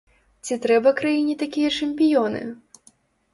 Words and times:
Ці 0.45 0.55
трэба 0.63 0.93
краіне 1.01 1.35
такія 1.43 1.69
чэмпіёны? 1.77 2.41